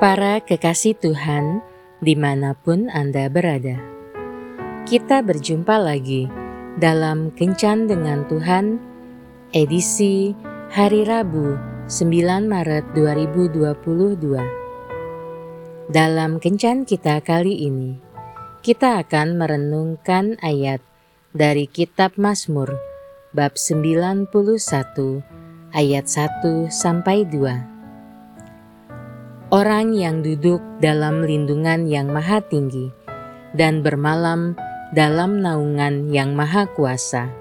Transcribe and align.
Para 0.00 0.40
kekasih 0.40 0.96
Tuhan, 0.96 1.60
di 2.00 2.16
mana 2.16 2.56
pun 2.56 2.88
Anda 2.88 3.28
berada, 3.28 3.76
kita 4.88 5.20
berjumpa 5.20 5.76
lagi 5.76 6.24
dalam 6.80 7.28
Kencan 7.36 7.84
dengan 7.84 8.24
Tuhan, 8.24 8.80
edisi 9.52 10.32
hari 10.72 11.04
Rabu 11.04 11.52
9 11.92 12.48
Maret 12.48 12.96
2022. 12.96 15.92
Dalam 15.92 16.40
Kencan 16.40 16.88
kita 16.88 17.20
kali 17.20 17.68
ini, 17.68 18.00
kita 18.64 19.04
akan 19.04 19.36
merenungkan 19.36 20.40
ayat 20.40 20.80
dari 21.36 21.68
Kitab 21.68 22.16
Mazmur 22.16 22.72
bab 23.36 23.60
91 23.60 24.32
ayat 25.76 26.08
1 26.08 26.72
sampai 26.72 27.28
2. 27.28 27.79
Orang 29.50 29.98
yang 29.98 30.22
duduk 30.22 30.62
dalam 30.78 31.26
lindungan 31.26 31.90
yang 31.90 32.14
maha 32.14 32.38
tinggi 32.38 32.94
dan 33.50 33.82
bermalam 33.82 34.54
dalam 34.94 35.42
naungan 35.42 36.06
yang 36.06 36.38
maha 36.38 36.70
kuasa 36.70 37.34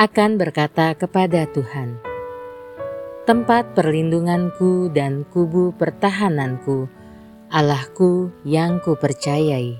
akan 0.00 0.40
berkata 0.40 0.96
kepada 0.96 1.44
Tuhan, 1.52 2.00
Tempat 3.28 3.76
perlindunganku 3.76 4.88
dan 4.96 5.28
kubu 5.28 5.76
pertahananku, 5.76 6.88
Allahku 7.52 8.32
yang 8.48 8.80
kupercayai. 8.80 9.76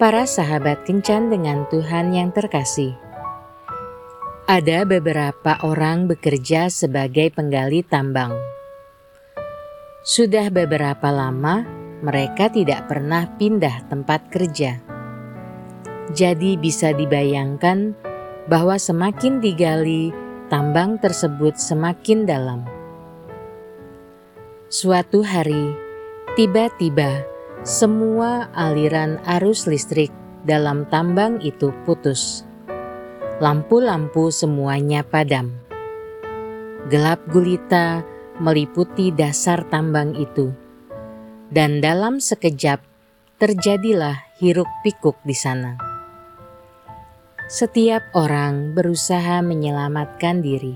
Para 0.00 0.24
sahabat 0.24 0.88
kencan 0.88 1.28
dengan 1.28 1.68
Tuhan 1.68 2.16
yang 2.16 2.32
terkasih, 2.32 2.96
ada 4.48 4.88
beberapa 4.88 5.60
orang 5.60 6.08
bekerja 6.08 6.72
sebagai 6.72 7.28
penggali 7.36 7.84
tambang. 7.84 8.32
Sudah 10.00 10.48
beberapa 10.48 11.12
lama 11.12 11.68
mereka 12.00 12.48
tidak 12.48 12.88
pernah 12.88 13.28
pindah 13.36 13.84
tempat 13.92 14.32
kerja. 14.32 14.80
Jadi 16.16 16.56
bisa 16.56 16.96
dibayangkan 16.96 17.92
bahwa 18.48 18.80
semakin 18.80 19.44
digali, 19.44 20.16
tambang 20.48 20.96
tersebut 20.96 21.60
semakin 21.60 22.24
dalam. 22.24 22.64
Suatu 24.72 25.20
hari, 25.20 25.76
tiba-tiba 26.40 27.20
semua 27.68 28.48
aliran 28.56 29.20
arus 29.36 29.68
listrik 29.68 30.08
dalam 30.48 30.88
tambang 30.88 31.36
itu 31.44 31.68
putus 31.84 32.47
lampu-lampu 33.38 34.34
semuanya 34.34 35.06
padam. 35.06 35.54
Gelap 36.90 37.22
gulita 37.30 38.02
meliputi 38.42 39.14
dasar 39.14 39.62
tambang 39.70 40.18
itu, 40.18 40.50
dan 41.54 41.78
dalam 41.78 42.18
sekejap 42.18 42.82
terjadilah 43.38 44.26
hiruk-pikuk 44.42 45.14
di 45.22 45.38
sana. 45.38 45.78
Setiap 47.46 48.10
orang 48.18 48.74
berusaha 48.74 49.38
menyelamatkan 49.38 50.42
diri, 50.42 50.74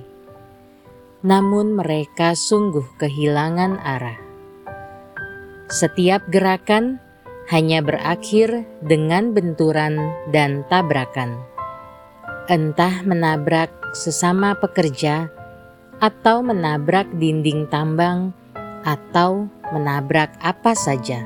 namun 1.27 1.75
mereka 1.75 2.39
sungguh 2.39 2.87
kehilangan 2.95 3.83
arah. 3.83 4.19
Setiap 5.67 6.31
gerakan 6.31 7.03
hanya 7.51 7.83
berakhir 7.83 8.63
dengan 8.87 9.35
benturan 9.35 9.99
dan 10.31 10.63
tabrakan 10.71 11.52
entah 12.51 13.07
menabrak 13.07 13.71
sesama 13.95 14.59
pekerja 14.59 15.31
atau 16.03 16.43
menabrak 16.43 17.07
dinding 17.15 17.71
tambang 17.71 18.35
atau 18.83 19.47
menabrak 19.71 20.35
apa 20.43 20.75
saja. 20.75 21.23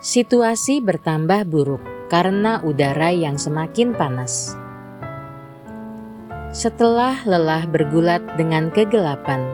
Situasi 0.00 0.80
bertambah 0.80 1.44
buruk 1.44 1.82
karena 2.08 2.64
udara 2.64 3.12
yang 3.12 3.36
semakin 3.36 3.92
panas. 3.92 4.56
Setelah 6.56 7.20
lelah 7.28 7.68
bergulat 7.68 8.24
dengan 8.40 8.72
kegelapan, 8.72 9.44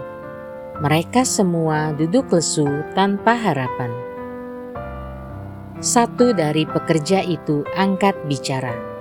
mereka 0.79 1.27
semua 1.27 1.91
duduk 1.99 2.31
lesu 2.31 2.69
tanpa 2.95 3.35
harapan. 3.35 3.91
Satu 5.83 6.31
dari 6.31 6.63
pekerja 6.63 7.27
itu 7.27 7.67
angkat 7.75 8.15
bicara 8.31 8.92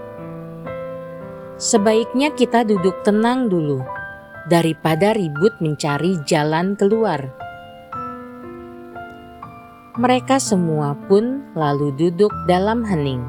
sebaiknya 1.62 2.34
kita 2.34 2.66
duduk 2.66 3.06
tenang 3.06 3.46
dulu 3.46 3.86
daripada 4.50 5.14
ribut 5.14 5.54
mencari 5.62 6.18
jalan 6.26 6.74
keluar. 6.74 7.30
Mereka 10.02 10.42
semua 10.42 10.98
pun 11.06 11.46
lalu 11.54 11.94
duduk 11.94 12.34
dalam 12.50 12.82
hening. 12.82 13.22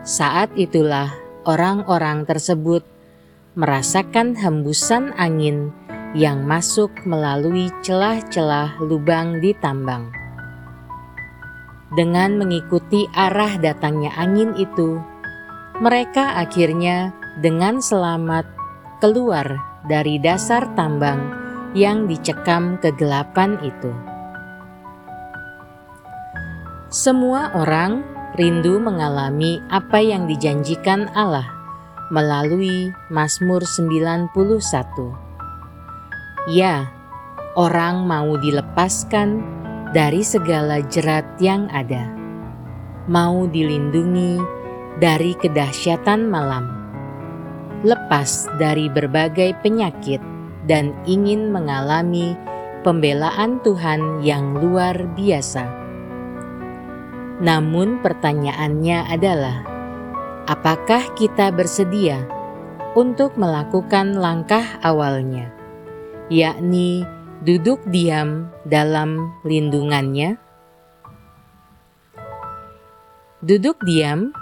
Saat 0.00 0.48
itulah 0.56 1.12
orang-orang 1.44 2.24
tersebut 2.24 2.80
merasakan 3.52 4.32
hembusan 4.32 5.12
angin 5.20 5.68
yang 6.16 6.48
masuk 6.48 6.88
melalui 7.04 7.68
celah-celah 7.84 8.80
lubang 8.80 9.44
di 9.44 9.52
tambang. 9.60 10.08
Dengan 11.92 12.40
mengikuti 12.40 13.04
arah 13.12 13.60
datangnya 13.60 14.14
angin 14.16 14.56
itu, 14.56 14.96
mereka 15.76 16.40
akhirnya 16.40 17.12
dengan 17.44 17.84
selamat 17.84 18.48
keluar 19.04 19.44
dari 19.84 20.16
dasar 20.16 20.64
tambang 20.72 21.20
yang 21.76 22.08
dicekam 22.08 22.80
kegelapan 22.80 23.60
itu. 23.60 23.92
Semua 26.88 27.52
orang 27.52 28.00
rindu 28.40 28.80
mengalami 28.80 29.60
apa 29.68 30.00
yang 30.00 30.24
dijanjikan 30.24 31.12
Allah 31.12 31.44
melalui 32.08 32.88
Mazmur 33.12 33.60
91. 33.60 34.32
Ya, 36.48 36.88
orang 37.52 38.08
mau 38.08 38.38
dilepaskan 38.40 39.44
dari 39.92 40.24
segala 40.24 40.80
jerat 40.88 41.26
yang 41.36 41.68
ada, 41.68 42.08
mau 43.10 43.44
dilindungi 43.50 44.56
dari 44.96 45.36
kedahsyatan 45.36 46.24
malam, 46.24 46.72
lepas 47.84 48.48
dari 48.56 48.88
berbagai 48.88 49.52
penyakit, 49.60 50.20
dan 50.64 50.96
ingin 51.04 51.52
mengalami 51.52 52.32
pembelaan 52.80 53.60
Tuhan 53.60 54.24
yang 54.24 54.56
luar 54.56 54.96
biasa. 55.12 55.64
Namun, 57.44 58.00
pertanyaannya 58.00 58.98
adalah: 59.12 59.58
apakah 60.48 61.12
kita 61.12 61.52
bersedia 61.52 62.24
untuk 62.96 63.36
melakukan 63.36 64.16
langkah 64.16 64.64
awalnya, 64.80 65.52
yakni 66.32 67.04
duduk 67.44 67.84
diam 67.92 68.48
dalam 68.64 69.36
lindungannya? 69.44 70.40
Duduk 73.44 73.76
diam 73.84 74.32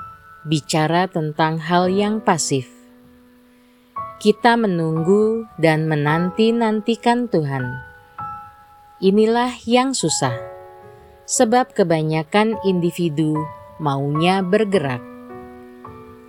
bicara 0.44 1.08
tentang 1.08 1.56
hal 1.56 1.88
yang 1.88 2.20
pasif. 2.20 2.68
Kita 4.20 4.56
menunggu 4.56 5.48
dan 5.60 5.88
menanti-nantikan 5.88 7.28
Tuhan. 7.28 7.64
Inilah 9.00 9.52
yang 9.68 9.92
susah, 9.92 10.32
sebab 11.28 11.72
kebanyakan 11.76 12.56
individu 12.64 13.36
maunya 13.76 14.40
bergerak, 14.40 15.02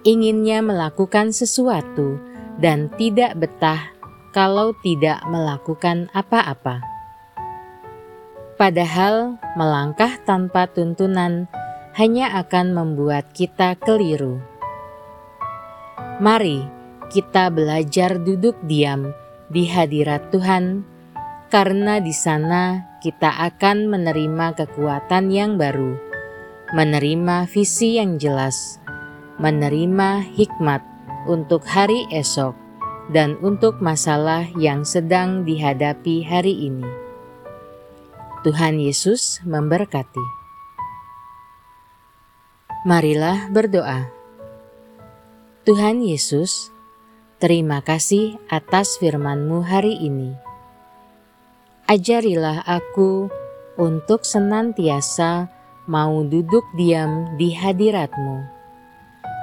inginnya 0.03 0.59
melakukan 0.65 1.31
sesuatu, 1.31 2.19
dan 2.59 2.91
tidak 2.95 3.35
betah 3.35 3.95
kalau 4.35 4.75
tidak 4.83 5.23
melakukan 5.27 6.11
apa-apa. 6.11 6.83
Padahal 8.55 9.35
melangkah 9.59 10.15
tanpa 10.23 10.67
tuntunan 10.67 11.47
hanya 11.95 12.35
akan 12.43 12.75
membuat 12.75 13.31
kita 13.31 13.79
keliru. 13.79 14.43
Mari 16.19 16.67
kita 17.07 17.47
belajar 17.47 18.19
duduk 18.19 18.59
diam 18.67 19.15
di 19.47 19.63
hadirat 19.63 20.27
Tuhan, 20.27 20.83
karena 21.47 22.03
di 22.03 22.11
sana 22.11 22.83
kita 22.99 23.31
akan 23.47 23.87
menerima 23.87 24.59
kekuatan 24.59 25.31
yang 25.31 25.55
baru, 25.55 25.95
menerima 26.75 27.47
visi 27.47 27.95
yang 27.95 28.19
jelas, 28.19 28.83
menerima 29.39 30.35
hikmat 30.35 30.83
untuk 31.31 31.63
hari 31.63 32.03
esok, 32.11 32.57
dan 33.15 33.39
untuk 33.39 33.79
masalah 33.79 34.43
yang 34.59 34.83
sedang 34.83 35.47
dihadapi 35.47 36.27
hari 36.27 36.67
ini. 36.67 36.87
Tuhan 38.43 38.83
Yesus 38.83 39.39
memberkati. 39.47 40.34
Marilah 42.85 43.49
berdoa. 43.49 44.05
Tuhan 45.65 46.05
Yesus, 46.05 46.69
Terima 47.41 47.81
kasih 47.81 48.37
atas 48.45 49.01
firman-Mu 49.01 49.65
hari 49.65 49.97
ini. 50.05 50.37
Ajarilah 51.89 52.61
aku 52.61 53.25
untuk 53.81 54.21
senantiasa 54.21 55.49
mau 55.89 56.21
duduk 56.29 56.61
diam 56.77 57.33
di 57.41 57.57
hadirat-Mu, 57.57 58.45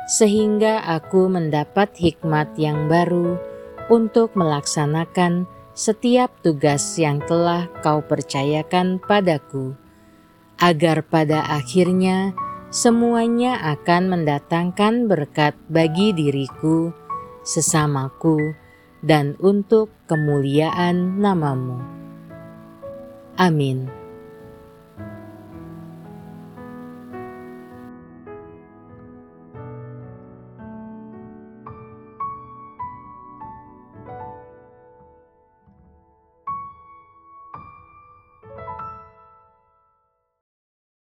sehingga 0.07 0.79
aku 0.87 1.27
mendapat 1.27 1.99
hikmat 1.99 2.55
yang 2.55 2.87
baru 2.87 3.43
untuk 3.91 4.39
melaksanakan 4.39 5.51
setiap 5.75 6.31
tugas 6.47 6.95
yang 6.95 7.19
telah 7.27 7.67
Kau 7.83 8.07
percayakan 8.07 9.03
padaku, 9.03 9.75
agar 10.63 11.03
pada 11.03 11.43
akhirnya 11.51 12.39
semuanya 12.73 13.61
akan 13.77 14.09
mendatangkan 14.09 15.07
berkat 15.07 15.53
bagi 15.69 16.17
diriku 16.17 16.91
sesamaku, 17.43 18.55
dan 19.03 19.35
untuk 19.43 19.91
kemuliaan 20.07 21.19
namamu. 21.19 21.79
Amin. 23.35 24.02